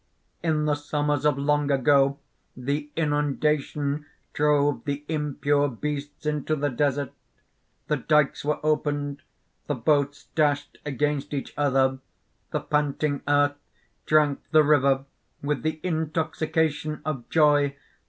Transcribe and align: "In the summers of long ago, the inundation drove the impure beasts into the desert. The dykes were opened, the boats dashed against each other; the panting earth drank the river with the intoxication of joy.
"In 0.41 0.65
the 0.65 0.73
summers 0.73 1.27
of 1.27 1.37
long 1.37 1.69
ago, 1.69 2.17
the 2.57 2.89
inundation 2.95 4.07
drove 4.33 4.83
the 4.85 5.05
impure 5.07 5.67
beasts 5.69 6.25
into 6.25 6.55
the 6.55 6.71
desert. 6.71 7.11
The 7.87 7.97
dykes 7.97 8.43
were 8.43 8.57
opened, 8.65 9.21
the 9.67 9.75
boats 9.75 10.25
dashed 10.33 10.79
against 10.87 11.35
each 11.35 11.53
other; 11.55 11.99
the 12.49 12.61
panting 12.61 13.21
earth 13.27 13.59
drank 14.07 14.39
the 14.49 14.63
river 14.63 15.05
with 15.43 15.61
the 15.61 15.79
intoxication 15.83 17.01
of 17.05 17.29
joy. 17.29 17.75